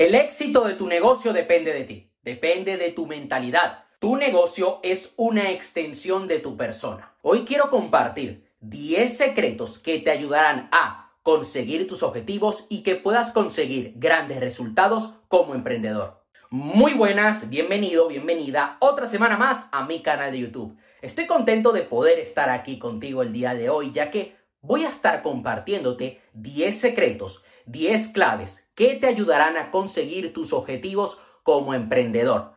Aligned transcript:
El 0.00 0.14
éxito 0.14 0.64
de 0.64 0.76
tu 0.76 0.86
negocio 0.86 1.34
depende 1.34 1.74
de 1.74 1.84
ti, 1.84 2.10
depende 2.22 2.78
de 2.78 2.90
tu 2.90 3.06
mentalidad. 3.06 3.84
Tu 3.98 4.16
negocio 4.16 4.80
es 4.82 5.12
una 5.18 5.50
extensión 5.50 6.26
de 6.26 6.38
tu 6.38 6.56
persona. 6.56 7.12
Hoy 7.20 7.44
quiero 7.44 7.68
compartir 7.68 8.50
10 8.60 9.14
secretos 9.14 9.78
que 9.78 9.98
te 9.98 10.10
ayudarán 10.10 10.70
a 10.72 11.12
conseguir 11.22 11.86
tus 11.86 12.02
objetivos 12.02 12.64
y 12.70 12.82
que 12.82 12.96
puedas 12.96 13.30
conseguir 13.30 13.92
grandes 13.96 14.40
resultados 14.40 15.12
como 15.28 15.54
emprendedor. 15.54 16.24
Muy 16.48 16.94
buenas, 16.94 17.50
bienvenido, 17.50 18.08
bienvenida 18.08 18.78
otra 18.80 19.06
semana 19.06 19.36
más 19.36 19.68
a 19.70 19.84
mi 19.84 20.00
canal 20.00 20.32
de 20.32 20.38
YouTube. 20.38 20.78
Estoy 21.02 21.26
contento 21.26 21.72
de 21.72 21.82
poder 21.82 22.18
estar 22.20 22.48
aquí 22.48 22.78
contigo 22.78 23.20
el 23.20 23.34
día 23.34 23.52
de 23.52 23.68
hoy 23.68 23.92
ya 23.92 24.10
que 24.10 24.34
voy 24.62 24.86
a 24.86 24.88
estar 24.88 25.20
compartiéndote 25.20 26.22
10 26.32 26.80
secretos, 26.80 27.44
10 27.66 28.08
claves 28.08 28.69
que 28.80 28.94
te 28.94 29.08
ayudarán 29.08 29.58
a 29.58 29.70
conseguir 29.70 30.32
tus 30.32 30.54
objetivos 30.54 31.18
como 31.42 31.74
emprendedor. 31.74 32.54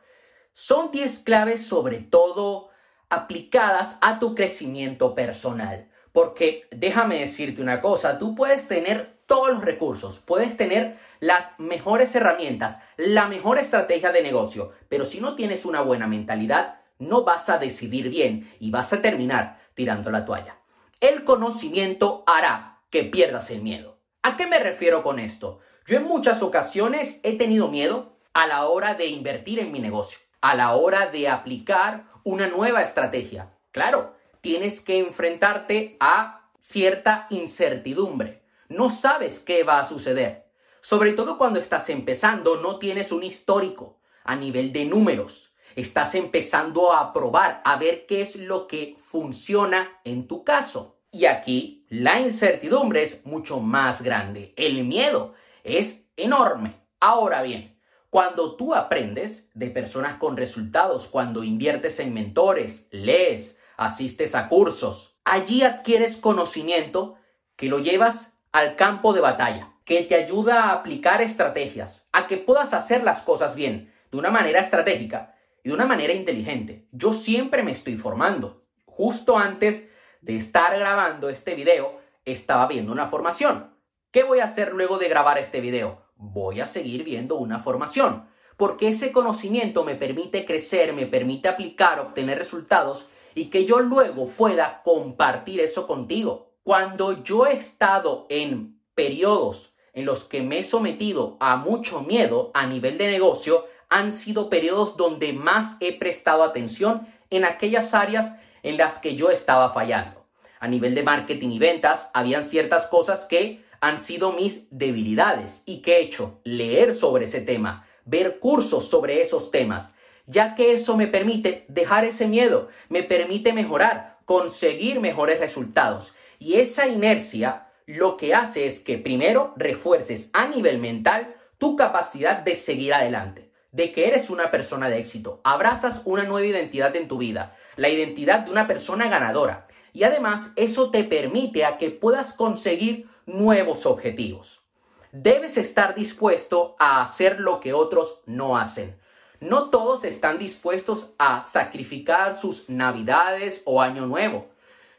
Son 0.54 0.90
10 0.90 1.20
claves 1.20 1.66
sobre 1.66 2.00
todo 2.00 2.70
aplicadas 3.10 3.98
a 4.00 4.20
tu 4.20 4.34
crecimiento 4.34 5.16
personal. 5.16 5.90
Porque 6.14 6.66
déjame 6.72 7.20
decirte 7.20 7.62
una 7.62 7.82
cosa, 7.82 8.20
tú 8.20 8.36
puedes 8.36 8.70
tener 8.70 9.18
todos 9.26 9.50
los 9.50 9.66
recursos, 9.66 10.22
puedes 10.26 10.56
tener 10.56 10.98
las 11.20 11.60
mejores 11.60 12.16
herramientas, 12.16 12.80
la 12.96 13.28
mejor 13.28 13.58
estrategia 13.58 14.14
de 14.14 14.24
negocio, 14.24 14.72
pero 14.88 15.04
si 15.04 15.20
no 15.20 15.36
tienes 15.36 15.66
una 15.66 15.82
buena 15.82 16.08
mentalidad, 16.08 16.80
no 17.00 17.26
vas 17.26 17.50
a 17.50 17.58
decidir 17.58 18.08
bien 18.08 18.50
y 18.62 18.72
vas 18.72 18.94
a 18.94 19.02
terminar 19.02 19.60
tirando 19.74 20.10
la 20.10 20.24
toalla. 20.24 20.56
El 21.02 21.26
conocimiento 21.26 22.24
hará 22.26 22.80
que 22.90 23.04
pierdas 23.04 23.52
el 23.52 23.62
miedo. 23.62 23.98
¿A 24.22 24.38
qué 24.38 24.48
me 24.48 24.60
refiero 24.60 25.04
con 25.04 25.20
esto? 25.20 25.60
Yo 25.86 25.98
en 25.98 26.04
muchas 26.04 26.42
ocasiones 26.42 27.20
he 27.24 27.38
tenido 27.38 27.68
miedo 27.68 28.16
a 28.34 28.48
la 28.48 28.68
hora 28.68 28.94
de 28.94 29.08
invertir 29.08 29.60
en 29.60 29.74
mi 29.74 29.80
negocio, 29.80 30.18
a 30.40 30.56
la 30.56 30.76
hora 30.76 31.08
de 31.08 31.28
aplicar 31.28 32.06
una 32.24 32.48
nueva 32.48 32.82
estrategia. 32.82 33.54
Claro, 33.72 34.16
tienes 34.40 34.80
que 34.80 34.98
enfrentarte 35.00 35.98
a 36.00 36.50
cierta 36.62 37.28
incertidumbre. 37.32 38.44
No 38.70 38.90
sabes 38.90 39.42
qué 39.42 39.64
va 39.64 39.82
a 39.82 39.86
suceder. 39.86 40.48
Sobre 40.82 41.12
todo 41.12 41.38
cuando 41.38 41.60
estás 41.60 41.90
empezando, 41.90 42.62
no 42.62 42.80
tienes 42.80 43.12
un 43.12 43.24
histórico 43.24 44.00
a 44.24 44.38
nivel 44.38 44.72
de 44.72 44.86
números. 44.86 45.54
Estás 45.76 46.16
empezando 46.16 46.94
a 46.94 47.12
probar, 47.12 47.62
a 47.66 47.76
ver 47.76 48.06
qué 48.06 48.22
es 48.22 48.38
lo 48.38 48.68
que 48.68 48.96
funciona 49.02 50.00
en 50.06 50.28
tu 50.28 50.46
caso. 50.46 51.02
Y 51.12 51.26
aquí 51.26 51.86
la 51.90 52.22
incertidumbre 52.22 53.04
es 53.04 53.26
mucho 53.26 53.60
más 53.60 54.02
grande. 54.02 54.54
El 54.56 54.86
miedo 54.86 55.36
es 55.64 56.06
enorme. 56.18 56.82
Ahora 57.00 57.42
bien, 57.42 57.80
cuando 58.10 58.56
tú 58.56 58.76
aprendes 58.76 59.50
de 59.56 59.72
personas 59.72 60.18
con 60.18 60.38
resultados, 60.38 61.08
cuando 61.08 61.44
inviertes 61.44 62.00
en 62.00 62.14
mentores, 62.14 62.88
lees, 62.92 63.58
asistes 63.76 64.36
a 64.36 64.48
cursos, 64.48 65.18
allí 65.24 65.64
adquieres 65.64 66.18
conocimiento 66.18 67.16
que 67.56 67.70
lo 67.70 67.80
llevas 67.80 68.38
al 68.52 68.76
campo 68.76 69.14
de 69.14 69.22
batalla, 69.22 69.74
que 69.84 70.04
te 70.04 70.16
ayuda 70.16 70.66
a 70.66 70.74
aplicar 70.74 71.22
estrategias, 71.22 72.08
a 72.12 72.28
que 72.28 72.38
puedas 72.38 72.74
hacer 72.74 73.04
las 73.04 73.24
cosas 73.24 73.56
bien, 73.56 73.92
de 74.12 74.18
una 74.18 74.30
manera 74.30 74.60
estratégica 74.60 75.36
y 75.64 75.70
de 75.70 75.76
una 75.76 75.88
manera 75.88 76.14
inteligente. 76.14 76.88
Yo 76.92 77.14
siempre 77.14 77.64
me 77.64 77.72
estoy 77.72 77.98
formando. 77.98 78.64
Justo 78.86 79.38
antes 79.38 79.90
de 80.22 80.38
estar 80.38 80.78
grabando 80.78 81.30
este 81.30 81.56
video, 81.56 82.00
estaba 82.26 82.68
viendo 82.68 82.92
una 82.92 83.08
formación. 83.08 83.73
¿Qué 84.14 84.22
voy 84.22 84.42
a 84.42 84.44
hacer 84.44 84.74
luego 84.74 85.00
de 85.00 85.10
grabar 85.10 85.40
este 85.40 85.60
video? 85.60 86.04
Voy 86.18 86.62
a 86.62 86.68
seguir 86.68 87.04
viendo 87.04 87.36
una 87.38 87.58
formación, 87.58 88.30
porque 88.58 88.90
ese 88.90 89.12
conocimiento 89.12 89.84
me 89.84 89.96
permite 89.96 90.46
crecer, 90.46 90.94
me 90.94 91.08
permite 91.08 91.50
aplicar, 91.50 92.00
obtener 92.00 92.38
resultados 92.38 93.10
y 93.34 93.46
que 93.46 93.66
yo 93.66 93.80
luego 93.80 94.28
pueda 94.28 94.84
compartir 94.84 95.62
eso 95.62 95.88
contigo. 95.88 96.52
Cuando 96.62 97.24
yo 97.24 97.48
he 97.48 97.54
estado 97.54 98.28
en 98.30 98.80
periodos 98.94 99.74
en 99.94 100.06
los 100.06 100.26
que 100.26 100.44
me 100.44 100.60
he 100.60 100.64
sometido 100.64 101.36
a 101.40 101.56
mucho 101.56 102.02
miedo 102.02 102.52
a 102.54 102.68
nivel 102.68 103.00
de 103.00 103.08
negocio, 103.08 103.66
han 103.90 104.12
sido 104.12 104.48
periodos 104.48 104.96
donde 104.96 105.34
más 105.34 105.76
he 105.80 105.98
prestado 105.98 106.44
atención 106.44 107.08
en 107.32 107.46
aquellas 107.46 107.96
áreas 107.96 108.38
en 108.62 108.78
las 108.78 109.00
que 109.00 109.16
yo 109.16 109.32
estaba 109.32 109.72
fallando. 109.72 110.24
A 110.60 110.68
nivel 110.68 110.94
de 110.94 111.02
marketing 111.02 111.50
y 111.50 111.58
ventas, 111.58 112.12
habían 112.14 112.44
ciertas 112.44 112.86
cosas 112.86 113.26
que 113.26 113.64
han 113.84 114.00
sido 114.00 114.32
mis 114.32 114.70
debilidades 114.72 115.62
y 115.66 115.82
que 115.82 115.98
he 115.98 116.04
hecho 116.04 116.40
leer 116.46 116.94
sobre 116.94 117.26
ese 117.26 117.42
tema, 117.42 117.86
ver 118.06 118.40
cursos 118.40 118.88
sobre 118.88 119.22
esos 119.22 119.52
temas, 119.52 119.94
ya 120.26 120.56
que 120.56 120.72
eso 120.72 120.96
me 120.96 121.08
permite 121.08 121.66
dejar 121.68 122.06
ese 122.06 122.26
miedo, 122.26 122.70
me 122.88 123.04
permite 123.04 123.52
mejorar, 123.52 124.20
conseguir 124.24 125.02
mejores 125.02 125.42
resultados. 125.42 126.14
Y 126.40 126.62
esa 126.62 126.88
inercia 126.88 127.68
lo 127.86 128.16
que 128.16 128.34
hace 128.34 128.68
es 128.68 128.80
que 128.80 128.98
primero 128.98 129.54
refuerces 129.58 130.30
a 130.32 130.48
nivel 130.48 130.80
mental 130.80 131.36
tu 131.58 131.76
capacidad 131.76 132.40
de 132.40 132.56
seguir 132.56 132.94
adelante, 132.94 133.52
de 133.74 133.92
que 133.92 134.08
eres 134.08 134.30
una 134.30 134.50
persona 134.50 134.88
de 134.88 135.00
éxito, 135.00 135.42
abrazas 135.44 136.04
una 136.06 136.24
nueva 136.24 136.48
identidad 136.48 136.96
en 136.96 137.10
tu 137.10 137.18
vida, 137.18 137.58
la 137.76 137.90
identidad 137.90 138.46
de 138.46 138.52
una 138.52 138.66
persona 138.66 139.10
ganadora. 139.10 139.68
Y 139.92 140.04
además 140.04 140.54
eso 140.56 140.90
te 140.90 141.04
permite 141.04 141.66
a 141.66 141.76
que 141.76 141.92
puedas 141.92 142.32
conseguir 142.32 143.12
nuevos 143.26 143.86
objetivos. 143.86 144.64
Debes 145.12 145.58
estar 145.58 145.94
dispuesto 145.94 146.76
a 146.80 147.02
hacer 147.02 147.40
lo 147.40 147.60
que 147.60 147.74
otros 147.74 148.22
no 148.26 148.58
hacen. 148.58 149.00
No 149.40 149.70
todos 149.70 150.06
están 150.06 150.40
dispuestos 150.40 151.14
a 151.20 151.42
sacrificar 151.42 152.36
sus 152.36 152.70
navidades 152.70 153.62
o 153.66 153.82
año 153.82 154.06
nuevo. 154.06 154.50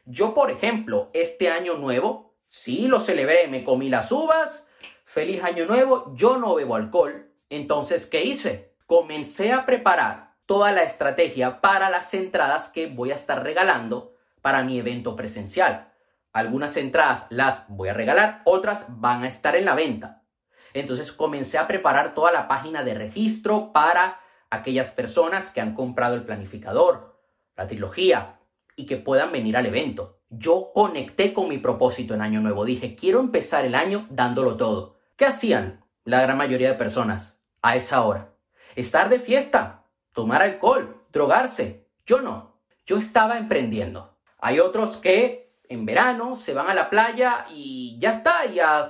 Yo, 0.04 0.34
por 0.34 0.50
ejemplo, 0.50 1.10
este 1.14 1.48
año 1.48 1.78
nuevo, 1.78 2.34
sí 2.46 2.86
lo 2.88 3.00
celebré, 3.00 3.48
me 3.48 3.64
comí 3.64 3.88
las 3.88 4.12
uvas, 4.12 4.68
feliz 5.04 5.42
año 5.42 5.64
nuevo, 5.66 6.12
yo 6.14 6.36
no 6.36 6.54
bebo 6.54 6.76
alcohol. 6.76 7.30
Entonces, 7.48 8.04
¿qué 8.04 8.24
hice? 8.24 8.74
Comencé 8.86 9.52
a 9.52 9.64
preparar 9.64 10.34
toda 10.46 10.72
la 10.72 10.82
estrategia 10.82 11.60
para 11.60 11.88
las 11.88 12.12
entradas 12.12 12.68
que 12.68 12.86
voy 12.86 13.12
a 13.12 13.14
estar 13.14 13.42
regalando 13.42 14.14
para 14.42 14.62
mi 14.62 14.78
evento 14.78 15.16
presencial. 15.16 15.93
Algunas 16.34 16.76
entradas 16.76 17.28
las 17.30 17.64
voy 17.68 17.90
a 17.90 17.94
regalar, 17.94 18.42
otras 18.44 18.86
van 18.88 19.22
a 19.22 19.28
estar 19.28 19.54
en 19.54 19.64
la 19.64 19.76
venta. 19.76 20.24
Entonces 20.72 21.12
comencé 21.12 21.58
a 21.58 21.68
preparar 21.68 22.12
toda 22.12 22.32
la 22.32 22.48
página 22.48 22.82
de 22.82 22.92
registro 22.92 23.72
para 23.72 24.20
aquellas 24.50 24.90
personas 24.90 25.50
que 25.50 25.60
han 25.60 25.74
comprado 25.74 26.16
el 26.16 26.24
planificador, 26.24 27.20
la 27.56 27.68
trilogía 27.68 28.40
y 28.74 28.84
que 28.84 28.96
puedan 28.96 29.30
venir 29.30 29.56
al 29.56 29.66
evento. 29.66 30.22
Yo 30.28 30.72
conecté 30.74 31.32
con 31.32 31.48
mi 31.48 31.58
propósito 31.58 32.14
en 32.14 32.22
Año 32.22 32.40
Nuevo. 32.40 32.64
Dije, 32.64 32.96
quiero 32.96 33.20
empezar 33.20 33.64
el 33.64 33.76
año 33.76 34.08
dándolo 34.10 34.56
todo. 34.56 34.96
¿Qué 35.14 35.26
hacían 35.26 35.84
la 36.02 36.20
gran 36.20 36.36
mayoría 36.36 36.68
de 36.68 36.76
personas 36.76 37.38
a 37.62 37.76
esa 37.76 38.04
hora? 38.04 38.34
Estar 38.74 39.08
de 39.08 39.20
fiesta, 39.20 39.84
tomar 40.12 40.42
alcohol, 40.42 41.00
drogarse. 41.12 41.86
Yo 42.04 42.20
no. 42.20 42.58
Yo 42.86 42.98
estaba 42.98 43.38
emprendiendo. 43.38 44.18
Hay 44.38 44.58
otros 44.58 44.96
que 44.96 45.43
en 45.68 45.86
verano 45.86 46.36
se 46.36 46.54
van 46.54 46.68
a 46.68 46.74
la 46.74 46.90
playa 46.90 47.46
y 47.50 47.98
ya 47.98 48.14
está, 48.14 48.46
y 48.46 48.60
a, 48.60 48.84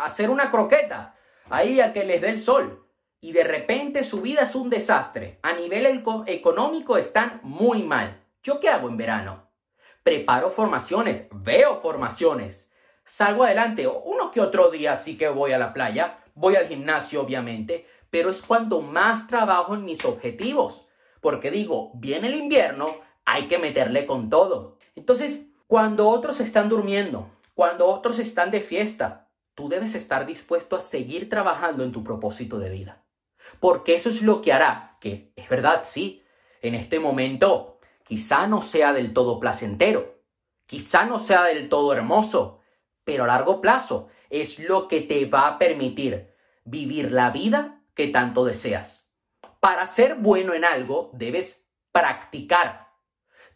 hacer 0.00 0.30
una 0.30 0.50
croqueta, 0.50 1.14
ahí 1.50 1.80
a 1.80 1.92
que 1.92 2.04
les 2.04 2.20
dé 2.20 2.30
el 2.30 2.38
sol. 2.38 2.86
Y 3.20 3.32
de 3.32 3.44
repente 3.44 4.04
su 4.04 4.20
vida 4.20 4.42
es 4.42 4.54
un 4.54 4.70
desastre. 4.70 5.38
A 5.42 5.52
nivel 5.52 6.02
económico 6.26 6.96
están 6.96 7.40
muy 7.42 7.82
mal. 7.82 8.22
¿Yo 8.42 8.60
qué 8.60 8.68
hago 8.68 8.88
en 8.88 8.96
verano? 8.96 9.50
Preparo 10.02 10.50
formaciones, 10.50 11.28
veo 11.32 11.80
formaciones, 11.80 12.70
salgo 13.04 13.44
adelante. 13.44 13.88
Uno 13.88 14.30
que 14.30 14.40
otro 14.40 14.70
día 14.70 14.94
sí 14.96 15.16
que 15.18 15.28
voy 15.28 15.52
a 15.52 15.58
la 15.58 15.72
playa, 15.72 16.18
voy 16.34 16.54
al 16.54 16.68
gimnasio 16.68 17.22
obviamente, 17.22 17.86
pero 18.10 18.30
es 18.30 18.40
cuando 18.42 18.80
más 18.80 19.26
trabajo 19.26 19.74
en 19.74 19.84
mis 19.84 20.04
objetivos. 20.04 20.86
Porque 21.20 21.50
digo, 21.50 21.90
viene 21.94 22.28
el 22.28 22.36
invierno, 22.36 22.94
hay 23.24 23.48
que 23.48 23.58
meterle 23.58 24.06
con 24.06 24.30
todo. 24.30 24.78
Entonces, 24.94 25.46
cuando 25.66 26.08
otros 26.08 26.40
están 26.40 26.68
durmiendo, 26.68 27.30
cuando 27.54 27.86
otros 27.86 28.18
están 28.18 28.50
de 28.50 28.60
fiesta, 28.60 29.30
tú 29.54 29.68
debes 29.68 29.94
estar 29.94 30.26
dispuesto 30.26 30.76
a 30.76 30.80
seguir 30.80 31.28
trabajando 31.28 31.82
en 31.82 31.92
tu 31.92 32.04
propósito 32.04 32.58
de 32.58 32.70
vida. 32.70 33.04
Porque 33.58 33.94
eso 33.94 34.10
es 34.10 34.22
lo 34.22 34.42
que 34.42 34.52
hará 34.52 34.96
que, 35.00 35.32
es 35.36 35.48
verdad, 35.48 35.82
sí, 35.84 36.24
en 36.62 36.74
este 36.74 37.00
momento 37.00 37.80
quizá 38.04 38.46
no 38.46 38.62
sea 38.62 38.92
del 38.92 39.12
todo 39.12 39.40
placentero, 39.40 40.22
quizá 40.66 41.04
no 41.04 41.18
sea 41.18 41.44
del 41.44 41.68
todo 41.68 41.92
hermoso, 41.92 42.60
pero 43.04 43.24
a 43.24 43.28
largo 43.28 43.60
plazo 43.60 44.08
es 44.30 44.58
lo 44.58 44.88
que 44.88 45.00
te 45.00 45.26
va 45.26 45.48
a 45.48 45.58
permitir 45.58 46.34
vivir 46.64 47.12
la 47.12 47.30
vida 47.30 47.82
que 47.94 48.08
tanto 48.08 48.44
deseas. 48.44 49.10
Para 49.60 49.86
ser 49.86 50.16
bueno 50.16 50.54
en 50.54 50.64
algo 50.64 51.10
debes 51.14 51.68
practicar 51.92 52.85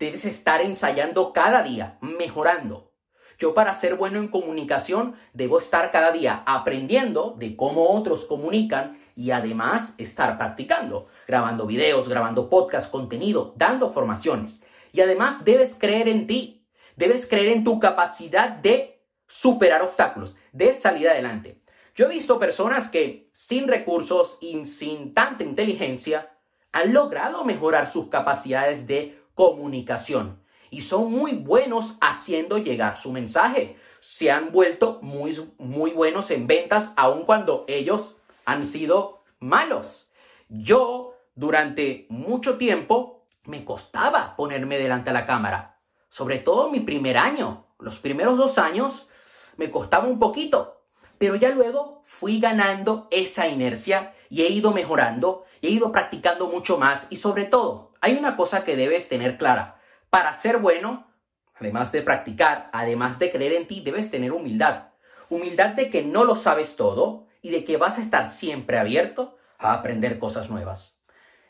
Debes 0.00 0.24
estar 0.24 0.62
ensayando 0.62 1.34
cada 1.34 1.62
día, 1.62 1.98
mejorando. 2.00 2.94
Yo 3.38 3.52
para 3.52 3.74
ser 3.74 3.96
bueno 3.96 4.18
en 4.18 4.28
comunicación 4.28 5.14
debo 5.34 5.58
estar 5.58 5.90
cada 5.90 6.10
día 6.10 6.42
aprendiendo 6.46 7.36
de 7.38 7.54
cómo 7.54 7.90
otros 7.90 8.24
comunican 8.24 8.98
y 9.14 9.30
además 9.30 9.94
estar 9.98 10.38
practicando, 10.38 11.08
grabando 11.28 11.66
videos, 11.66 12.08
grabando 12.08 12.48
podcast, 12.48 12.90
contenido, 12.90 13.52
dando 13.58 13.90
formaciones. 13.90 14.62
Y 14.90 15.02
además 15.02 15.44
debes 15.44 15.76
creer 15.78 16.08
en 16.08 16.26
ti, 16.26 16.66
debes 16.96 17.28
creer 17.28 17.48
en 17.48 17.64
tu 17.64 17.78
capacidad 17.78 18.48
de 18.48 19.04
superar 19.26 19.82
obstáculos, 19.82 20.34
de 20.52 20.72
salir 20.72 21.10
adelante. 21.10 21.60
Yo 21.94 22.06
he 22.06 22.08
visto 22.08 22.38
personas 22.38 22.88
que 22.88 23.30
sin 23.34 23.68
recursos 23.68 24.38
y 24.40 24.64
sin 24.64 25.12
tanta 25.12 25.44
inteligencia 25.44 26.38
han 26.72 26.94
logrado 26.94 27.44
mejorar 27.44 27.86
sus 27.86 28.08
capacidades 28.08 28.86
de 28.86 29.19
comunicación 29.40 30.38
y 30.68 30.82
son 30.82 31.10
muy 31.10 31.32
buenos 31.32 31.94
haciendo 32.02 32.58
llegar 32.58 32.98
su 32.98 33.10
mensaje. 33.10 33.78
Se 34.00 34.30
han 34.30 34.52
vuelto 34.52 34.98
muy, 35.00 35.34
muy 35.56 35.92
buenos 35.92 36.30
en 36.30 36.46
ventas 36.46 36.92
aun 36.94 37.22
cuando 37.22 37.64
ellos 37.66 38.18
han 38.44 38.66
sido 38.66 39.22
malos. 39.38 40.10
Yo 40.50 41.14
durante 41.34 42.04
mucho 42.10 42.58
tiempo 42.58 43.24
me 43.44 43.64
costaba 43.64 44.36
ponerme 44.36 44.76
delante 44.76 45.08
de 45.08 45.14
la 45.14 45.24
cámara, 45.24 45.78
sobre 46.10 46.38
todo 46.38 46.70
mi 46.70 46.80
primer 46.80 47.16
año. 47.16 47.64
Los 47.78 47.98
primeros 47.98 48.36
dos 48.36 48.58
años 48.58 49.08
me 49.56 49.70
costaba 49.70 50.06
un 50.06 50.18
poquito, 50.18 50.79
pero 51.20 51.36
ya 51.36 51.50
luego 51.50 52.00
fui 52.06 52.40
ganando 52.40 53.06
esa 53.10 53.46
inercia 53.46 54.14
y 54.30 54.40
he 54.40 54.48
ido 54.48 54.72
mejorando, 54.72 55.44
he 55.60 55.68
ido 55.68 55.92
practicando 55.92 56.46
mucho 56.46 56.78
más 56.78 57.08
y 57.10 57.16
sobre 57.16 57.44
todo, 57.44 57.92
hay 58.00 58.16
una 58.16 58.38
cosa 58.38 58.64
que 58.64 58.74
debes 58.74 59.10
tener 59.10 59.36
clara. 59.36 59.78
Para 60.08 60.32
ser 60.32 60.56
bueno, 60.56 61.12
además 61.56 61.92
de 61.92 62.00
practicar, 62.00 62.70
además 62.72 63.18
de 63.18 63.30
creer 63.30 63.52
en 63.52 63.66
ti, 63.66 63.82
debes 63.82 64.10
tener 64.10 64.32
humildad. 64.32 64.92
Humildad 65.28 65.74
de 65.74 65.90
que 65.90 66.02
no 66.02 66.24
lo 66.24 66.36
sabes 66.36 66.74
todo 66.74 67.26
y 67.42 67.50
de 67.50 67.64
que 67.64 67.76
vas 67.76 67.98
a 67.98 68.00
estar 68.00 68.24
siempre 68.24 68.78
abierto 68.78 69.36
a 69.58 69.74
aprender 69.74 70.18
cosas 70.18 70.48
nuevas. 70.48 71.02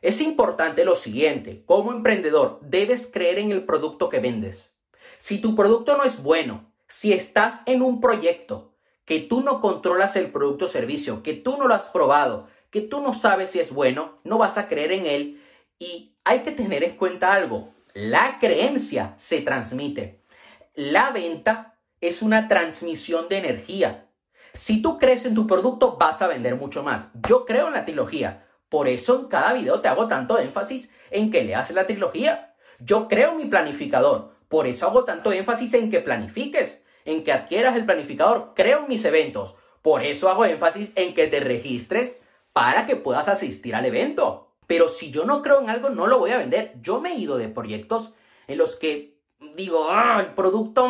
Es 0.02 0.20
importante 0.20 0.84
lo 0.84 0.96
siguiente, 0.96 1.62
como 1.64 1.92
emprendedor 1.92 2.58
debes 2.62 3.08
creer 3.08 3.38
en 3.38 3.52
el 3.52 3.64
producto 3.66 4.08
que 4.08 4.18
vendes. 4.18 4.74
Si 5.18 5.38
tu 5.38 5.54
producto 5.54 5.96
no 5.96 6.02
es 6.02 6.24
bueno, 6.24 6.72
si 6.88 7.12
estás 7.12 7.62
en 7.66 7.82
un 7.82 8.00
proyecto 8.00 8.69
que 9.10 9.18
tú 9.18 9.40
no 9.40 9.60
controlas 9.60 10.14
el 10.14 10.30
producto 10.30 10.66
o 10.66 10.68
servicio, 10.68 11.24
que 11.24 11.34
tú 11.34 11.56
no 11.56 11.66
lo 11.66 11.74
has 11.74 11.86
probado, 11.86 12.46
que 12.70 12.80
tú 12.80 13.00
no 13.00 13.12
sabes 13.12 13.50
si 13.50 13.58
es 13.58 13.74
bueno, 13.74 14.20
no 14.22 14.38
vas 14.38 14.56
a 14.56 14.68
creer 14.68 14.92
en 14.92 15.04
él 15.04 15.42
y 15.80 16.14
hay 16.22 16.44
que 16.44 16.52
tener 16.52 16.84
en 16.84 16.96
cuenta 16.96 17.32
algo. 17.32 17.74
La 17.92 18.38
creencia 18.38 19.14
se 19.16 19.40
transmite. 19.40 20.22
La 20.76 21.10
venta 21.10 21.74
es 22.00 22.22
una 22.22 22.46
transmisión 22.46 23.28
de 23.28 23.38
energía. 23.38 24.06
Si 24.54 24.80
tú 24.80 24.96
crees 24.96 25.26
en 25.26 25.34
tu 25.34 25.44
producto, 25.44 25.96
vas 25.96 26.22
a 26.22 26.28
vender 26.28 26.54
mucho 26.54 26.84
más. 26.84 27.08
Yo 27.28 27.44
creo 27.44 27.66
en 27.66 27.72
la 27.72 27.84
trilogía. 27.84 28.46
Por 28.68 28.86
eso 28.86 29.18
en 29.18 29.26
cada 29.26 29.54
video 29.54 29.80
te 29.80 29.88
hago 29.88 30.06
tanto 30.06 30.38
énfasis 30.38 30.92
en 31.10 31.32
que 31.32 31.42
leas 31.42 31.68
la 31.72 31.84
trilogía. 31.84 32.54
Yo 32.78 33.08
creo 33.08 33.32
en 33.32 33.38
mi 33.38 33.46
planificador. 33.46 34.36
Por 34.46 34.68
eso 34.68 34.86
hago 34.86 35.04
tanto 35.04 35.32
énfasis 35.32 35.74
en 35.74 35.90
que 35.90 35.98
planifiques, 35.98 36.79
en 37.04 37.24
que 37.24 37.32
adquieras 37.32 37.76
el 37.76 37.86
planificador. 37.86 38.52
Creo 38.54 38.80
en 38.80 38.88
mis 38.88 39.04
eventos. 39.04 39.54
Por 39.82 40.02
eso 40.02 40.28
hago 40.28 40.44
énfasis 40.44 40.90
en 40.94 41.14
que 41.14 41.26
te 41.26 41.40
registres 41.40 42.20
para 42.52 42.86
que 42.86 42.96
puedas 42.96 43.28
asistir 43.28 43.74
al 43.74 43.86
evento. 43.86 44.52
Pero 44.66 44.88
si 44.88 45.10
yo 45.10 45.24
no 45.24 45.42
creo 45.42 45.60
en 45.60 45.70
algo, 45.70 45.90
no 45.90 46.06
lo 46.06 46.18
voy 46.18 46.30
a 46.30 46.38
vender. 46.38 46.74
Yo 46.80 47.00
me 47.00 47.12
he 47.12 47.18
ido 47.18 47.38
de 47.38 47.48
proyectos 47.48 48.12
en 48.46 48.58
los 48.58 48.76
que 48.76 49.16
digo, 49.56 49.88
ah, 49.90 50.18
el 50.20 50.34
producto, 50.34 50.88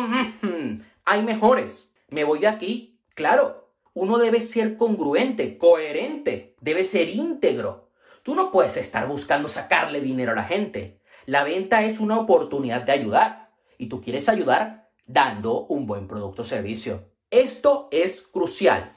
hay 1.05 1.23
mejores. 1.23 1.91
Me 2.09 2.23
voy 2.23 2.39
de 2.39 2.47
aquí. 2.47 2.99
Claro, 3.15 3.69
uno 3.93 4.17
debe 4.17 4.39
ser 4.39 4.77
congruente, 4.77 5.57
coherente, 5.57 6.55
debe 6.61 6.83
ser 6.83 7.09
íntegro. 7.09 7.89
Tú 8.23 8.35
no 8.35 8.51
puedes 8.51 8.77
estar 8.77 9.07
buscando 9.07 9.49
sacarle 9.49 9.99
dinero 9.99 10.31
a 10.31 10.35
la 10.35 10.43
gente. 10.43 10.99
La 11.25 11.43
venta 11.43 11.83
es 11.83 11.99
una 11.99 12.19
oportunidad 12.19 12.83
de 12.83 12.91
ayudar 12.91 13.51
y 13.77 13.87
tú 13.87 14.01
quieres 14.01 14.29
ayudar 14.29 14.89
dando 15.11 15.65
un 15.65 15.85
buen 15.85 16.07
producto 16.07 16.41
o 16.41 16.45
servicio. 16.45 17.09
Esto 17.29 17.87
es 17.91 18.21
crucial. 18.21 18.93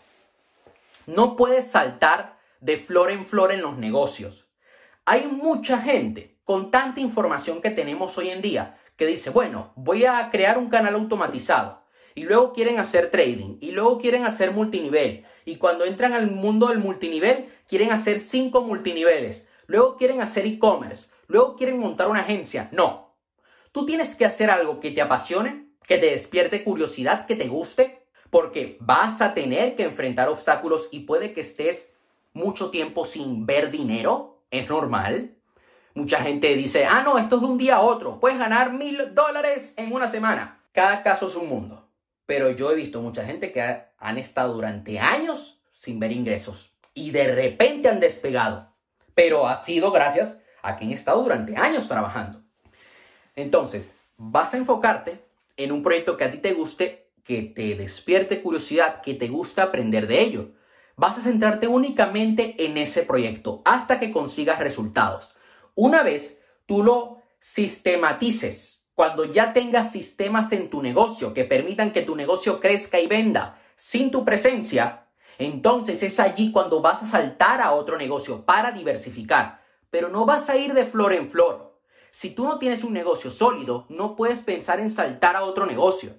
No 1.06 1.37
puedes 1.37 1.70
saltar 1.70 2.38
de 2.61 2.76
flor 2.76 3.11
en 3.11 3.26
flor 3.26 3.52
en 3.52 3.62
los 3.62 3.76
negocios. 3.76 4.49
Hay 5.05 5.26
mucha 5.26 5.78
gente 5.78 6.38
con 6.44 6.70
tanta 6.70 7.00
información 7.00 7.61
que 7.61 7.70
tenemos 7.70 8.16
hoy 8.19 8.31
en 8.31 8.43
día 8.43 8.78
que 8.96 9.06
dice, 9.06 9.31
bueno, 9.31 9.72
voy 9.76 10.05
a 10.05 10.31
crear 10.31 10.56
un 10.56 10.69
canal 10.69 10.94
automatizado 10.94 11.82
y 12.14 12.25
luego 12.25 12.52
quieren 12.52 12.78
hacer 12.78 13.10
trading 13.10 13.58
y 13.60 13.72
luego 13.72 13.99
quieren 13.99 14.25
hacer 14.25 14.52
multinivel 14.52 15.25
y 15.44 15.56
cuando 15.56 15.84
entran 15.84 16.12
al 16.12 16.31
mundo 16.31 16.69
del 16.69 16.78
multinivel 16.78 17.49
quieren 17.69 17.93
hacer 17.93 18.20
cinco 18.20 18.62
multiniveles, 18.62 19.49
luego 19.67 19.96
quieren 19.96 20.20
hacer 20.20 20.46
e-commerce, 20.46 21.08
luego 21.26 21.56
quieren 21.56 21.78
montar 21.78 22.08
una 22.08 22.20
agencia. 22.20 22.69
No, 22.72 23.17
tú 23.72 23.84
tienes 23.84 24.14
que 24.14 24.25
hacer 24.25 24.50
algo 24.50 24.81
que 24.81 24.90
te 24.90 25.02
apasione, 25.02 25.73
que 25.86 25.98
te 25.98 26.06
despierte 26.06 26.64
curiosidad, 26.64 27.26
que 27.26 27.36
te 27.36 27.48
guste, 27.48 28.02
porque 28.31 28.76
vas 28.81 29.20
a 29.22 29.34
tener 29.34 29.76
que 29.76 29.84
enfrentar 29.84 30.28
obstáculos 30.28 30.88
y 30.90 31.00
puede 31.00 31.32
que 31.32 31.40
estés 31.40 31.92
mucho 32.32 32.70
tiempo 32.70 33.04
sin 33.04 33.46
ver 33.46 33.70
dinero, 33.70 34.38
es 34.50 34.69
normal. 34.69 35.36
Mucha 35.94 36.20
gente 36.20 36.54
dice, 36.54 36.86
ah, 36.86 37.02
no, 37.02 37.19
esto 37.19 37.36
es 37.36 37.42
de 37.42 37.46
un 37.46 37.58
día 37.58 37.76
a 37.76 37.82
otro, 37.82 38.19
puedes 38.19 38.38
ganar 38.38 38.72
mil 38.72 39.14
dólares 39.14 39.75
en 39.76 39.92
una 39.92 40.08
semana. 40.08 40.60
Cada 40.72 41.02
caso 41.02 41.28
es 41.28 41.36
un 41.36 41.48
mundo. 41.48 41.86
Pero 42.26 42.50
yo 42.50 42.70
he 42.70 42.75
visto 42.75 43.00
mucha 43.00 43.25
gente 43.25 43.52
que 43.52 43.82
han 43.98 44.19
estado 44.19 44.54
durante 44.54 44.98
años 44.98 45.60
sin 45.72 46.00
ver 46.00 46.10
ingresos 46.10 46.72
y 46.94 47.10
de 47.10 47.34
repente 47.34 47.88
han 47.88 48.00
despegado. 48.00 48.72
Pero 49.14 49.46
ha 49.46 49.56
sido 49.56 49.92
gracias 49.92 50.40
a 50.62 50.76
que 50.76 50.86
han 50.86 50.92
estado 50.92 51.22
durante 51.22 51.56
años 51.56 51.86
trabajando. 51.86 52.42
Entonces, 53.36 53.86
vas 54.16 54.54
a 54.54 54.56
enfocarte 54.56 55.22
en 55.56 55.72
un 55.72 55.82
proyecto 55.82 56.16
que 56.16 56.24
a 56.24 56.30
ti 56.30 56.38
te 56.38 56.52
guste, 56.52 57.12
que 57.24 57.42
te 57.42 57.74
despierte 57.74 58.42
curiosidad, 58.42 59.00
que 59.00 59.14
te 59.14 59.28
guste 59.28 59.60
aprender 59.60 60.06
de 60.06 60.20
ello 60.20 60.50
vas 60.96 61.18
a 61.18 61.22
centrarte 61.22 61.66
únicamente 61.66 62.64
en 62.64 62.76
ese 62.76 63.02
proyecto 63.02 63.62
hasta 63.64 63.98
que 63.98 64.12
consigas 64.12 64.58
resultados. 64.58 65.34
Una 65.74 66.02
vez 66.02 66.40
tú 66.66 66.82
lo 66.82 67.22
sistematices, 67.38 68.86
cuando 68.94 69.24
ya 69.24 69.52
tengas 69.52 69.90
sistemas 69.90 70.52
en 70.52 70.70
tu 70.70 70.80
negocio 70.80 71.34
que 71.34 71.44
permitan 71.44 71.92
que 71.92 72.02
tu 72.02 72.14
negocio 72.14 72.60
crezca 72.60 73.00
y 73.00 73.06
venda 73.06 73.60
sin 73.76 74.10
tu 74.10 74.24
presencia, 74.24 75.08
entonces 75.38 76.02
es 76.04 76.20
allí 76.20 76.52
cuando 76.52 76.80
vas 76.80 77.02
a 77.02 77.06
saltar 77.06 77.60
a 77.60 77.72
otro 77.72 77.98
negocio 77.98 78.46
para 78.46 78.70
diversificar. 78.70 79.62
Pero 79.90 80.08
no 80.08 80.24
vas 80.26 80.48
a 80.48 80.56
ir 80.56 80.74
de 80.74 80.84
flor 80.84 81.12
en 81.12 81.29
flor. 81.29 81.73
Si 82.14 82.30
tú 82.30 82.44
no 82.44 82.60
tienes 82.60 82.84
un 82.84 82.92
negocio 82.92 83.28
sólido, 83.28 83.86
no 83.88 84.14
puedes 84.14 84.38
pensar 84.44 84.78
en 84.78 84.92
saltar 84.92 85.34
a 85.34 85.42
otro 85.42 85.66
negocio. 85.66 86.12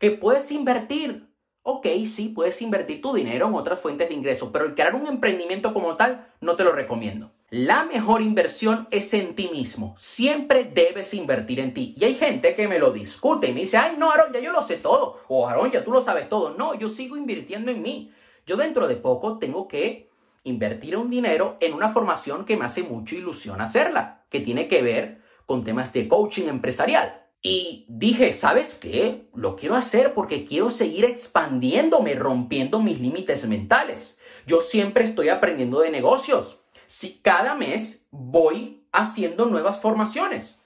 Que 0.00 0.10
puedes 0.10 0.50
invertir, 0.50 1.28
Ok, 1.62 1.86
sí, 2.08 2.30
puedes 2.30 2.60
invertir 2.62 3.00
tu 3.00 3.14
dinero 3.14 3.46
en 3.46 3.54
otras 3.54 3.78
fuentes 3.78 4.08
de 4.08 4.14
ingreso, 4.14 4.50
pero 4.50 4.64
el 4.64 4.74
crear 4.74 4.96
un 4.96 5.06
emprendimiento 5.06 5.72
como 5.72 5.94
tal 5.94 6.26
no 6.40 6.56
te 6.56 6.64
lo 6.64 6.72
recomiendo. 6.72 7.30
La 7.48 7.84
mejor 7.84 8.22
inversión 8.22 8.88
es 8.90 9.14
en 9.14 9.36
ti 9.36 9.50
mismo. 9.52 9.94
Siempre 9.96 10.64
debes 10.64 11.14
invertir 11.14 11.60
en 11.60 11.74
ti. 11.74 11.94
Y 11.96 12.04
hay 12.04 12.16
gente 12.16 12.56
que 12.56 12.66
me 12.66 12.80
lo 12.80 12.92
discute 12.92 13.48
y 13.48 13.52
me 13.52 13.60
dice, 13.60 13.76
ay, 13.76 13.94
no, 13.96 14.10
Aaron, 14.10 14.32
ya 14.32 14.40
yo 14.40 14.50
lo 14.50 14.62
sé 14.62 14.78
todo. 14.78 15.20
O 15.28 15.46
Aaron, 15.46 15.70
ya 15.70 15.84
tú 15.84 15.92
lo 15.92 16.00
sabes 16.00 16.28
todo. 16.28 16.54
No, 16.54 16.74
yo 16.74 16.88
sigo 16.88 17.16
invirtiendo 17.16 17.70
en 17.70 17.82
mí. 17.82 18.12
Yo 18.46 18.56
dentro 18.56 18.88
de 18.88 18.96
poco 18.96 19.38
tengo 19.38 19.68
que 19.68 20.10
invertir 20.42 20.96
un 20.96 21.08
dinero 21.08 21.56
en 21.60 21.74
una 21.74 21.90
formación 21.90 22.44
que 22.44 22.56
me 22.56 22.64
hace 22.64 22.82
mucha 22.82 23.14
ilusión 23.14 23.60
hacerla, 23.60 24.24
que 24.28 24.40
tiene 24.40 24.66
que 24.66 24.82
ver 24.82 25.19
con 25.50 25.64
temas 25.64 25.92
de 25.92 26.06
coaching 26.06 26.46
empresarial. 26.46 27.26
Y 27.42 27.84
dije, 27.88 28.32
¿sabes 28.32 28.78
qué? 28.80 29.28
Lo 29.34 29.56
quiero 29.56 29.74
hacer 29.74 30.14
porque 30.14 30.44
quiero 30.44 30.70
seguir 30.70 31.04
expandiéndome, 31.04 32.14
rompiendo 32.14 32.78
mis 32.78 33.00
límites 33.00 33.48
mentales. 33.48 34.16
Yo 34.46 34.60
siempre 34.60 35.02
estoy 35.02 35.28
aprendiendo 35.28 35.80
de 35.80 35.90
negocios. 35.90 36.60
Si 36.86 37.14
cada 37.14 37.56
mes 37.56 38.06
voy 38.12 38.84
haciendo 38.92 39.46
nuevas 39.46 39.80
formaciones. 39.80 40.62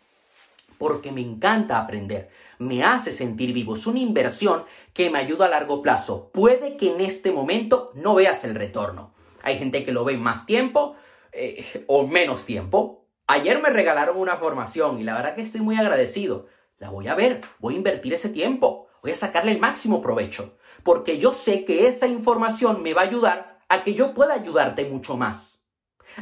Porque 0.77 1.13
me 1.13 1.23
encanta 1.23 1.81
aprender. 1.81 2.29
Me 2.59 2.85
hace 2.85 3.11
sentir 3.15 3.55
vivo. 3.55 3.77
Es 3.77 3.87
una 3.87 4.01
inversión 4.01 4.67
que 4.93 5.09
me 5.09 5.19
ayuda 5.19 5.47
a 5.47 5.49
largo 5.49 5.81
plazo. 5.81 6.31
Puede 6.31 6.77
que 6.77 6.95
en 6.95 7.01
este 7.01 7.33
momento 7.33 7.91
no 7.95 8.15
veas 8.17 8.45
el 8.45 8.55
retorno. 8.55 9.15
Hay 9.43 9.57
gente 9.57 9.83
que 9.87 9.93
lo 9.93 10.05
ve 10.05 10.19
más 10.19 10.45
tiempo 10.45 10.95
eh, 11.33 11.85
o 11.87 12.07
menos 12.07 12.45
tiempo. 12.45 13.04
Ayer 13.27 13.61
me 13.63 13.71
regalaron 13.71 14.19
una 14.19 14.37
formación 14.37 14.99
y 14.99 15.05
la 15.05 15.15
verdad 15.15 15.35
que 15.35 15.43
estoy 15.43 15.61
muy 15.61 15.77
agradecido 15.77 16.47
la 16.79 16.91
voy 16.91 17.09
a 17.09 17.15
ver, 17.15 17.41
voy 17.61 17.75
a 17.75 17.77
invertir 17.79 18.13
ese 18.13 18.29
tiempo, 18.29 18.89
voy 19.03 19.13
a 19.13 19.15
sacarle 19.15 19.53
el 19.53 19.59
máximo 19.59 20.03
provecho, 20.03 20.59
porque 20.83 21.19
yo 21.19 21.33
sé 21.33 21.65
que 21.65 21.87
esa 21.87 22.07
información 22.07 22.83
me 22.83 22.95
va 22.95 23.03
a 23.03 23.07
ayudar 23.07 23.61
a 23.69 23.85
que 23.85 23.95
yo 23.95 24.13
pueda 24.13 24.35
ayudarte 24.35 24.85
mucho 24.85 25.17
más, 25.17 25.65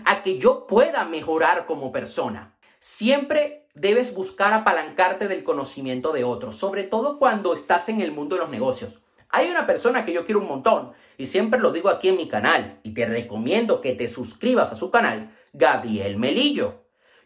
a 0.04 0.22
que 0.22 0.38
yo 0.38 0.66
pueda 0.66 1.04
mejorar 1.04 1.66
como 1.66 1.90
persona. 1.90 2.56
Siempre 2.78 3.66
debes 3.74 4.14
buscar 4.14 4.52
apalancarte 4.52 5.26
del 5.26 5.42
conocimiento 5.42 6.12
de 6.12 6.24
otros, 6.24 6.56
sobre 6.56 6.84
todo 6.84 7.18
cuando 7.18 7.54
estás 7.54 7.88
en 7.88 8.00
el 8.00 8.12
mundo 8.12 8.36
de 8.36 8.42
los 8.42 8.50
negocios. 8.50 9.00
Hay 9.30 9.50
una 9.50 9.66
persona 9.66 10.04
que 10.04 10.12
yo 10.12 10.24
quiero 10.24 10.40
un 10.40 10.48
montón 10.48 10.92
y 11.16 11.26
siempre 11.26 11.58
lo 11.58 11.72
digo 11.72 11.88
aquí 11.88 12.08
en 12.08 12.18
mi 12.18 12.28
canal 12.28 12.78
y 12.82 12.92
te 12.92 13.06
recomiendo 13.06 13.80
que 13.80 13.94
te 13.94 14.08
suscribas 14.08 14.70
a 14.70 14.76
su 14.76 14.90
canal, 14.90 15.34
Gabriel 15.52 16.18
Melillo. 16.18 16.82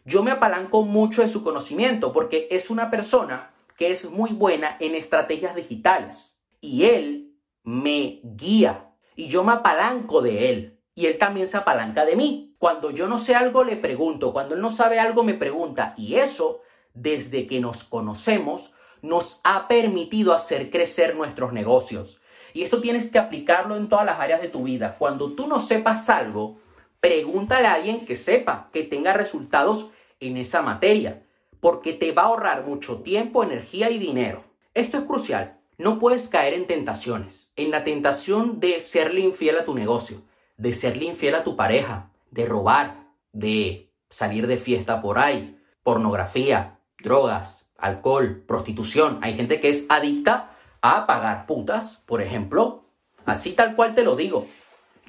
Yo 0.07 0.23
me 0.23 0.31
apalanco 0.31 0.83
mucho 0.83 1.21
de 1.21 1.27
su 1.27 1.43
conocimiento 1.43 2.13
porque 2.13 2.47
es 2.49 2.69
una 2.69 2.89
persona 2.89 3.51
que 3.75 3.91
es 3.91 4.09
muy 4.09 4.31
buena 4.31 4.77
en 4.79 4.95
estrategias 4.95 5.53
digitales 5.53 6.39
y 6.61 6.85
él 6.85 7.33
me 7.63 8.21
guía 8.23 8.93
y 9.17 9.27
yo 9.27 9.43
me 9.43 9.51
apalanco 9.51 10.21
de 10.21 10.49
él 10.49 10.79
y 10.95 11.07
él 11.07 11.17
también 11.17 11.49
se 11.49 11.57
apalanca 11.57 12.05
de 12.05 12.15
mí. 12.15 12.55
Cuando 12.57 12.91
yo 12.91 13.09
no 13.09 13.17
sé 13.17 13.35
algo 13.35 13.65
le 13.65 13.75
pregunto, 13.75 14.31
cuando 14.31 14.55
él 14.55 14.61
no 14.61 14.71
sabe 14.71 14.97
algo 14.97 15.25
me 15.25 15.33
pregunta 15.33 15.93
y 15.97 16.15
eso 16.15 16.61
desde 16.93 17.45
que 17.45 17.59
nos 17.59 17.83
conocemos 17.83 18.73
nos 19.01 19.41
ha 19.43 19.67
permitido 19.67 20.33
hacer 20.33 20.69
crecer 20.69 21.17
nuestros 21.17 21.51
negocios. 21.51 22.21
Y 22.53 22.63
esto 22.63 22.79
tienes 22.79 23.11
que 23.11 23.19
aplicarlo 23.19 23.75
en 23.75 23.89
todas 23.89 24.05
las 24.05 24.21
áreas 24.21 24.41
de 24.41 24.47
tu 24.47 24.63
vida. 24.63 24.95
Cuando 24.97 25.33
tú 25.33 25.47
no 25.47 25.59
sepas 25.59 26.09
algo, 26.09 26.61
pregúntale 27.01 27.67
a 27.67 27.73
alguien 27.73 28.05
que 28.05 28.15
sepa, 28.15 28.69
que 28.71 28.83
tenga 28.83 29.11
resultados 29.11 29.91
en 30.19 30.37
esa 30.37 30.61
materia, 30.61 31.25
porque 31.59 31.93
te 31.93 32.11
va 32.11 32.23
a 32.23 32.25
ahorrar 32.25 32.65
mucho 32.65 33.01
tiempo, 33.01 33.43
energía 33.43 33.89
y 33.89 33.97
dinero. 33.97 34.43
Esto 34.73 34.97
es 34.97 35.03
crucial. 35.03 35.59
No 35.77 35.99
puedes 35.99 36.27
caer 36.27 36.53
en 36.53 36.65
tentaciones, 36.65 37.51
en 37.55 37.71
la 37.71 37.83
tentación 37.83 38.59
de 38.59 38.81
serle 38.81 39.21
infiel 39.21 39.59
a 39.59 39.65
tu 39.65 39.75
negocio, 39.75 40.23
de 40.57 40.73
serle 40.73 41.05
infiel 41.05 41.35
a 41.35 41.43
tu 41.43 41.55
pareja, 41.55 42.11
de 42.31 42.45
robar, 42.45 43.07
de 43.31 43.93
salir 44.09 44.47
de 44.47 44.57
fiesta 44.57 45.01
por 45.01 45.19
ahí, 45.19 45.59
pornografía, 45.83 46.79
drogas, 47.01 47.69
alcohol, 47.77 48.43
prostitución. 48.47 49.19
Hay 49.21 49.35
gente 49.35 49.59
que 49.59 49.69
es 49.69 49.85
adicta 49.89 50.55
a 50.81 51.05
pagar 51.05 51.45
putas, 51.45 52.03
por 52.05 52.21
ejemplo. 52.21 52.85
Así 53.25 53.53
tal 53.53 53.75
cual 53.75 53.93
te 53.93 54.03
lo 54.03 54.15
digo. 54.15 54.47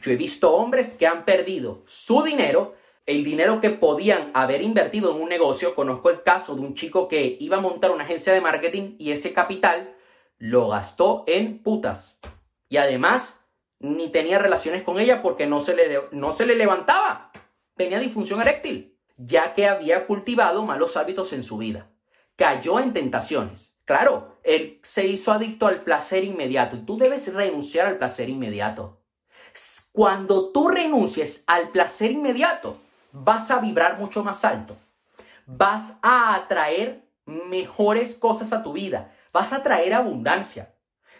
Yo 0.03 0.13
he 0.13 0.17
visto 0.17 0.55
hombres 0.55 0.95
que 0.95 1.07
han 1.07 1.25
perdido 1.25 1.83
su 1.87 2.23
dinero, 2.23 2.75
el 3.09 3.25
dinero 3.25 3.63
que 3.63 3.71
podían 3.71 4.31
haber 4.35 4.61
invertido 4.61 5.11
en 5.11 5.23
un 5.23 5.31
negocio. 5.31 5.75
Conozco 5.75 6.11
el 6.11 6.23
caso 6.23 6.55
de 6.55 6.61
un 6.61 6.75
chico 6.75 7.09
que 7.09 7.39
iba 7.41 7.57
a 7.57 7.61
montar 7.61 7.91
una 7.91 8.05
agencia 8.05 8.35
de 8.35 8.43
marketing 8.43 8.97
y 8.99 9.13
ese 9.13 9.33
capital 9.33 9.97
lo 10.37 10.69
gastó 10.69 11.25
en 11.27 11.63
putas. 11.63 12.19
Y 12.69 12.77
además 12.77 13.41
ni 13.79 14.11
tenía 14.11 14.39
relaciones 14.39 14.83
con 14.83 15.01
ella 15.01 15.23
porque 15.23 15.47
no 15.47 15.61
se 15.61 15.75
le, 15.75 16.01
no 16.13 16.33
se 16.33 16.45
le 16.45 16.55
levantaba. 16.55 17.33
Tenía 17.77 17.99
disfunción 17.99 18.43
eréctil, 18.43 18.99
ya 19.17 19.55
que 19.55 19.67
había 19.67 20.07
cultivado 20.07 20.67
malos 20.67 20.99
hábitos 20.99 21.33
en 21.33 21.45
su 21.45 21.57
vida. 21.57 21.91
Cayó 22.37 22.79
en 22.79 22.93
tentaciones. 22.93 23.75
Claro, 23.87 24.37
él 24.43 24.81
se 24.83 25.07
hizo 25.07 25.33
adicto 25.33 25.67
al 25.67 25.77
placer 25.77 26.25
inmediato 26.25 26.77
y 26.77 26.81
tú 26.81 26.99
debes 26.99 27.33
renunciar 27.33 27.87
al 27.87 27.97
placer 27.97 28.29
inmediato. 28.29 29.01
Cuando 29.93 30.53
tú 30.53 30.69
renuncies 30.69 31.43
al 31.47 31.71
placer 31.71 32.11
inmediato, 32.11 32.77
vas 33.13 33.51
a 33.51 33.61
vibrar 33.61 33.99
mucho 33.99 34.25
más 34.25 34.45
alto. 34.45 34.77
Vas 35.47 35.99
a 36.03 36.35
atraer 36.35 37.05
mejores 37.25 38.15
cosas 38.15 38.53
a 38.53 38.63
tu 38.63 38.73
vida. 38.73 39.15
Vas 39.33 39.53
a 39.53 39.63
traer 39.63 39.95
abundancia. 39.95 40.75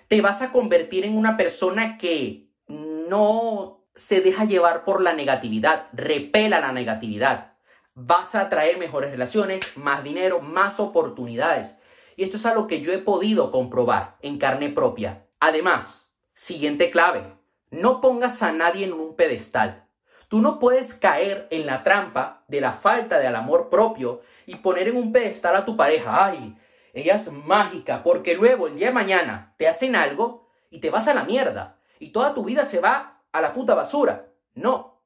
Te 0.09 0.21
vas 0.21 0.43
a 0.43 0.53
convertir 0.53 1.05
en 1.05 1.17
una 1.17 1.37
persona 1.37 1.99
que 1.99 2.49
no 2.67 3.85
se 3.95 4.21
deja 4.21 4.45
llevar 4.45 4.85
por 4.85 5.03
la 5.03 5.13
negatividad, 5.13 5.89
repela 5.93 6.61
la 6.61 6.73
negatividad. 6.73 7.55
Vas 7.95 8.35
a 8.35 8.43
atraer 8.43 8.79
mejores 8.79 9.11
relaciones, 9.11 9.77
más 9.77 10.05
dinero, 10.05 10.41
más 10.41 10.79
oportunidades. 10.79 11.77
Y 12.17 12.23
esto 12.23 12.37
es 12.37 12.47
algo 12.47 12.69
que 12.69 12.81
yo 12.81 12.93
he 12.93 12.99
podido 12.99 13.51
comprobar 13.51 14.17
en 14.21 14.39
carne 14.39 14.69
propia. 14.69 15.27
Además, 15.41 16.13
siguiente 16.33 16.91
clave, 16.91 17.25
no 17.71 18.01
pongas 18.01 18.43
a 18.43 18.53
nadie 18.53 18.87
en 18.87 18.93
un 18.93 19.17
pedestal. 19.17 19.88
Tú 20.29 20.43
no 20.43 20.59
puedes 20.59 20.93
caer 20.93 21.49
en 21.51 21.67
la 21.67 21.83
trampa 21.83 22.45
de 22.49 22.61
la 22.61 22.75
falta 22.75 23.19
del 23.19 23.35
amor 23.35 23.71
propio 23.71 24.21
y 24.45 24.57
poner 24.57 24.89
en 24.89 24.97
un 24.97 25.11
pedestal 25.11 25.57
a 25.57 25.65
tu 25.65 25.77
pareja. 25.77 26.27
Ay, 26.27 26.57
ella 26.93 27.15
es 27.15 27.33
mágica, 27.33 28.03
porque 28.03 28.35
luego 28.35 28.67
el 28.67 28.77
día 28.77 28.89
de 28.89 28.93
mañana 28.95 29.55
te 29.57 29.67
hacen 29.67 29.97
algo 29.97 30.49
y 30.71 30.81
te 30.81 30.91
vas 30.91 31.09
a 31.09 31.15
la 31.15 31.25
mierda. 31.25 31.79
Y 31.99 32.11
toda 32.11 32.35
tu 32.35 32.45
vida 32.45 32.65
se 32.65 32.81
va 32.81 33.23
a 33.33 33.41
la 33.41 33.55
puta 33.55 33.75
basura. 33.75 34.27
No. 34.55 35.01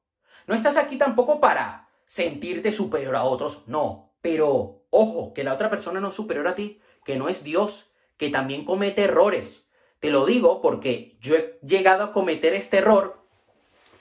No 0.45 0.55
estás 0.55 0.75
aquí 0.75 0.97
tampoco 0.97 1.39
para 1.39 1.87
sentirte 2.05 2.73
superior 2.73 3.15
a 3.15 3.23
otros. 3.23 3.63
No. 3.65 4.11
Pero, 4.21 4.83
ojo, 4.89 5.33
que 5.33 5.43
la 5.43 5.53
otra 5.53 5.69
persona 5.69 6.01
no 6.01 6.09
es 6.09 6.15
superior 6.15 6.47
a 6.49 6.55
ti, 6.55 6.81
que 7.05 7.15
no 7.15 7.29
es 7.29 7.43
Dios, 7.43 7.91
que 8.17 8.29
también 8.29 8.65
comete 8.65 9.03
errores. 9.03 9.69
Te 9.99 10.11
lo 10.11 10.25
digo 10.25 10.61
porque 10.61 11.17
yo 11.21 11.35
he 11.35 11.59
llegado 11.61 12.03
a 12.03 12.11
cometer 12.11 12.53
este 12.53 12.79
error 12.79 13.22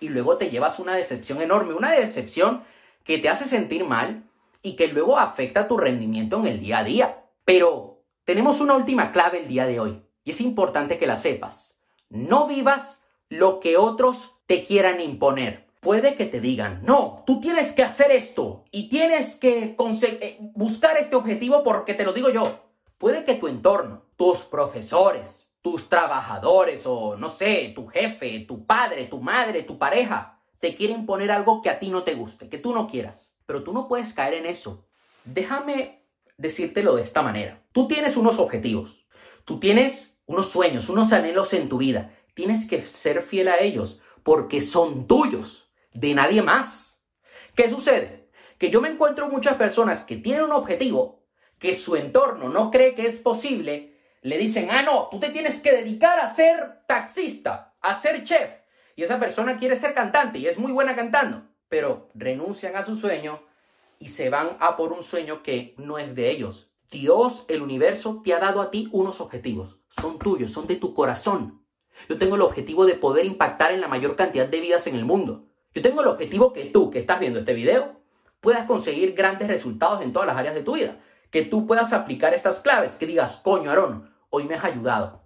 y 0.02 0.08
luego 0.08 0.36
te 0.36 0.50
llevas 0.50 0.78
una 0.78 0.94
decepción 0.94 1.40
enorme, 1.40 1.74
una 1.74 1.92
decepción 1.92 2.64
que 3.04 3.18
te 3.18 3.28
hace 3.28 3.44
sentir 3.44 3.84
mal 3.84 4.24
y 4.62 4.74
que 4.76 4.88
luego 4.88 5.18
afecta 5.18 5.68
tu 5.68 5.76
rendimiento 5.76 6.38
en 6.38 6.46
el 6.46 6.60
día 6.60 6.78
a 6.78 6.84
día. 6.84 7.24
Pero 7.44 8.02
tenemos 8.24 8.60
una 8.60 8.74
última 8.74 9.12
clave 9.12 9.40
el 9.40 9.48
día 9.48 9.66
de 9.66 9.80
hoy 9.80 10.02
y 10.24 10.30
es 10.30 10.40
importante 10.40 10.98
que 10.98 11.06
la 11.06 11.16
sepas. 11.16 11.80
No 12.08 12.46
vivas 12.46 13.04
lo 13.28 13.60
que 13.60 13.76
otros 13.76 14.34
te 14.46 14.64
quieran 14.64 15.00
imponer. 15.00 15.66
Puede 15.80 16.14
que 16.14 16.26
te 16.26 16.40
digan, 16.40 16.80
no, 16.84 17.24
tú 17.26 17.40
tienes 17.40 17.72
que 17.72 17.82
hacer 17.82 18.12
esto 18.12 18.64
y 18.70 18.88
tienes 18.88 19.34
que 19.34 19.74
eh, 19.76 20.38
buscar 20.54 20.96
este 20.96 21.16
objetivo 21.16 21.64
porque 21.64 21.94
te 21.94 22.04
lo 22.04 22.12
digo 22.12 22.28
yo. 22.28 22.60
Puede 22.98 23.24
que 23.24 23.34
tu 23.34 23.48
entorno, 23.48 24.04
tus 24.16 24.40
profesores, 24.44 25.48
tus 25.62 25.88
trabajadores 25.88 26.84
o 26.86 27.16
no 27.16 27.28
sé, 27.28 27.72
tu 27.74 27.86
jefe, 27.86 28.40
tu 28.40 28.66
padre, 28.66 29.06
tu 29.06 29.20
madre, 29.20 29.62
tu 29.62 29.78
pareja, 29.78 30.40
te 30.58 30.74
quieren 30.74 31.06
poner 31.06 31.30
algo 31.30 31.62
que 31.62 31.70
a 31.70 31.78
ti 31.78 31.88
no 31.88 32.02
te 32.02 32.14
guste, 32.14 32.48
que 32.48 32.58
tú 32.58 32.74
no 32.74 32.88
quieras. 32.88 33.36
Pero 33.46 33.62
tú 33.62 33.72
no 33.72 33.88
puedes 33.88 34.12
caer 34.12 34.34
en 34.34 34.46
eso. 34.46 34.86
Déjame 35.24 36.04
decírtelo 36.36 36.96
de 36.96 37.02
esta 37.02 37.22
manera. 37.22 37.62
Tú 37.72 37.88
tienes 37.88 38.16
unos 38.16 38.38
objetivos, 38.38 39.06
tú 39.44 39.60
tienes 39.60 40.20
unos 40.26 40.50
sueños, 40.50 40.88
unos 40.88 41.12
anhelos 41.12 41.52
en 41.52 41.68
tu 41.68 41.78
vida. 41.78 42.12
Tienes 42.34 42.68
que 42.68 42.80
ser 42.80 43.22
fiel 43.22 43.48
a 43.48 43.58
ellos 43.58 44.00
porque 44.22 44.60
son 44.60 45.06
tuyos, 45.06 45.70
de 45.92 46.14
nadie 46.14 46.42
más. 46.42 47.02
¿Qué 47.54 47.68
sucede? 47.68 48.30
Que 48.58 48.70
yo 48.70 48.80
me 48.80 48.88
encuentro 48.88 49.28
muchas 49.28 49.56
personas 49.56 50.04
que 50.04 50.16
tienen 50.16 50.44
un 50.44 50.52
objetivo 50.52 51.24
que 51.58 51.74
su 51.74 51.96
entorno 51.96 52.48
no 52.48 52.70
cree 52.70 52.94
que 52.94 53.06
es 53.06 53.18
posible 53.18 53.91
le 54.22 54.38
dicen, 54.38 54.70
ah, 54.70 54.82
no, 54.82 55.08
tú 55.10 55.18
te 55.18 55.30
tienes 55.30 55.60
que 55.60 55.72
dedicar 55.72 56.18
a 56.20 56.32
ser 56.32 56.84
taxista, 56.86 57.74
a 57.80 57.94
ser 57.94 58.24
chef. 58.24 58.50
Y 58.94 59.02
esa 59.02 59.18
persona 59.18 59.56
quiere 59.56 59.76
ser 59.76 59.94
cantante 59.94 60.38
y 60.38 60.46
es 60.46 60.58
muy 60.58 60.72
buena 60.72 60.94
cantando, 60.94 61.48
pero 61.68 62.08
renuncian 62.14 62.76
a 62.76 62.84
su 62.84 62.96
sueño 62.96 63.42
y 63.98 64.08
se 64.08 64.30
van 64.30 64.56
a 64.60 64.76
por 64.76 64.92
un 64.92 65.02
sueño 65.02 65.42
que 65.42 65.74
no 65.76 65.98
es 65.98 66.14
de 66.14 66.30
ellos. 66.30 66.70
Dios, 66.90 67.46
el 67.48 67.62
universo, 67.62 68.20
te 68.22 68.34
ha 68.34 68.38
dado 68.38 68.60
a 68.60 68.70
ti 68.70 68.88
unos 68.92 69.20
objetivos. 69.20 69.78
Son 69.88 70.18
tuyos, 70.18 70.50
son 70.50 70.66
de 70.66 70.76
tu 70.76 70.94
corazón. 70.94 71.64
Yo 72.08 72.18
tengo 72.18 72.36
el 72.36 72.42
objetivo 72.42 72.86
de 72.86 72.94
poder 72.94 73.24
impactar 73.24 73.72
en 73.72 73.80
la 73.80 73.88
mayor 73.88 74.14
cantidad 74.14 74.46
de 74.46 74.60
vidas 74.60 74.86
en 74.86 74.96
el 74.96 75.04
mundo. 75.04 75.46
Yo 75.74 75.82
tengo 75.82 76.02
el 76.02 76.08
objetivo 76.08 76.52
que 76.52 76.66
tú, 76.66 76.90
que 76.90 76.98
estás 76.98 77.18
viendo 77.18 77.38
este 77.38 77.54
video, 77.54 78.00
puedas 78.40 78.66
conseguir 78.66 79.14
grandes 79.14 79.48
resultados 79.48 80.02
en 80.02 80.12
todas 80.12 80.28
las 80.28 80.36
áreas 80.36 80.54
de 80.54 80.62
tu 80.62 80.74
vida. 80.74 81.00
Que 81.30 81.42
tú 81.42 81.66
puedas 81.66 81.92
aplicar 81.92 82.34
estas 82.34 82.60
claves, 82.60 82.96
que 82.96 83.06
digas, 83.06 83.40
coño, 83.42 83.70
Aarón, 83.70 84.11
hoy 84.32 84.44
me 84.44 84.54
has 84.54 84.64
ayudado 84.64 85.22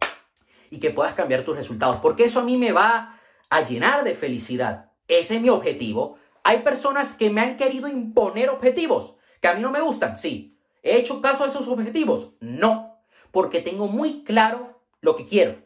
y 0.69 0.81
que 0.81 0.91
puedas 0.91 1.15
cambiar 1.15 1.45
tus 1.45 1.57
resultados, 1.57 1.97
porque 1.97 2.25
eso 2.25 2.41
a 2.41 2.45
mí 2.45 2.57
me 2.57 2.73
va 2.73 3.21
a 3.49 3.61
llenar 3.63 4.05
de 4.05 4.15
felicidad. 4.15 4.91
Ese 5.07 5.37
es 5.37 5.43
mi 5.43 5.49
objetivo. 5.49 6.19
Hay 6.43 6.59
personas 6.59 7.15
que 7.15 7.31
me 7.31 7.41
han 7.41 7.57
querido 7.57 7.89
imponer 7.89 8.51
objetivos 8.51 9.15
que 9.41 9.49
a 9.49 9.55
mí 9.55 9.63
no 9.63 9.71
me 9.71 9.81
gustan, 9.81 10.17
sí. 10.17 10.59
¿He 10.83 10.97
hecho 10.97 11.21
caso 11.21 11.45
a 11.45 11.49
esos 11.49 11.69
objetivos? 11.69 12.33
No, 12.41 12.99
porque 13.31 13.61
tengo 13.61 13.87
muy 13.87 14.25
claro 14.25 14.83
lo 15.01 15.17
que 15.17 15.27
quiero 15.27 15.57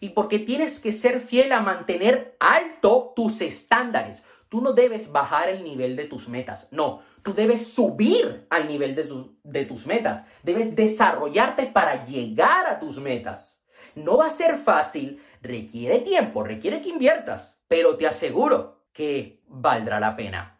y 0.00 0.10
porque 0.10 0.38
tienes 0.40 0.80
que 0.80 0.92
ser 0.92 1.20
fiel 1.20 1.52
a 1.52 1.60
mantener 1.60 2.36
alto 2.40 3.12
tus 3.14 3.40
estándares. 3.40 4.24
Tú 4.48 4.60
no 4.60 4.72
debes 4.72 5.12
bajar 5.12 5.48
el 5.48 5.62
nivel 5.62 5.94
de 5.94 6.06
tus 6.06 6.28
metas, 6.28 6.68
no, 6.72 7.02
tú 7.28 7.34
debes 7.34 7.74
subir 7.74 8.46
al 8.48 8.66
nivel 8.66 8.94
de, 8.94 9.64
tus 9.66 9.86
metas, 9.86 10.24
debes 10.42 10.74
desarrollarte 10.74 11.66
para 11.66 12.06
llegar 12.06 12.66
a 12.66 12.80
tus 12.80 12.98
metas. 13.00 13.62
No 13.94 14.16
va 14.16 14.28
a 14.28 14.30
ser 14.30 14.56
fácil, 14.56 15.22
requiere 15.42 16.00
tiempo, 16.00 16.42
requiere 16.42 16.80
que 16.80 16.88
inviertas, 16.88 17.60
pero 17.68 17.98
te 17.98 18.06
aseguro 18.06 18.86
que 18.94 19.42
valdrá 19.46 20.00
la 20.00 20.16
pena. 20.16 20.58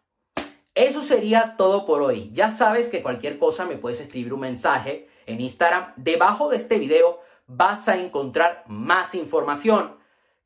Eso 0.75 1.01
sería 1.01 1.55
todo 1.57 1.87
por 1.87 2.03
hoy. 2.03 2.29
Ya 2.33 2.51
sabes 2.51 2.87
que 2.87 3.01
cualquier 3.01 3.39
cosa 3.39 3.65
me 3.65 3.77
puedes 3.77 3.99
escribir 3.99 4.31
un 4.31 4.41
mensaje 4.41 5.09
en 5.25 5.41
Instagram. 5.41 5.93
Debajo 5.95 6.49
de 6.49 6.57
este 6.57 6.77
video 6.77 7.19
vas 7.47 7.89
a 7.89 7.97
encontrar 7.97 8.63
más 8.67 9.15
información 9.15 9.95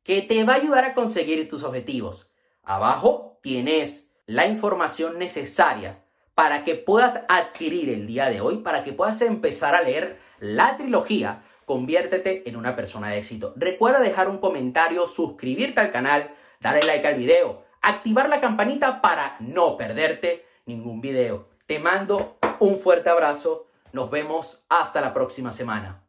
que 0.03 0.22
te 0.22 0.42
va 0.46 0.53
a 0.53 0.58
ayudar 0.58 0.86
a 0.86 0.94
conseguir 0.94 1.50
tus 1.50 1.63
objetivos. 1.63 2.30
Abajo 2.63 3.39
tienes 3.42 4.13
la 4.25 4.48
información 4.48 5.20
necesaria 5.20 6.02
para 6.36 6.63
que 6.63 6.75
puedas 6.75 7.24
adquirir 7.30 7.90
el 7.90 8.08
día 8.08 8.30
de 8.30 8.42
hoy, 8.42 8.58
para 8.58 8.84
que 8.84 8.94
puedas 8.94 9.22
empezar 9.22 9.75
a 9.75 9.82
leer 9.82 10.20
la 10.40 10.78
trilogía 10.78 11.44
conviértete 11.66 12.48
en 12.50 12.56
una 12.56 12.75
persona 12.75 13.10
de 13.10 13.20
éxito. 13.20 13.54
Recuerda 13.56 14.00
dejar 14.00 14.30
un 14.30 14.38
comentario, 14.38 15.08
suscribirte 15.08 15.82
al 15.82 15.92
canal, 15.92 16.34
darle 16.60 16.84
like 16.84 17.08
al 17.08 17.16
video, 17.16 17.63
activar 17.82 18.30
la 18.30 18.42
campanita 18.42 19.02
para 19.02 19.36
no 19.40 19.78
perderte 19.78 20.46
ningún 20.66 21.02
video. 21.02 21.50
Te 21.66 21.80
mando 21.80 22.38
un 22.60 22.78
fuerte 22.78 23.10
abrazo. 23.10 23.68
Nos 23.92 24.10
vemos 24.10 24.63
hasta 24.70 25.02
la 25.02 25.13
próxima 25.13 25.52
semana. 25.52 26.02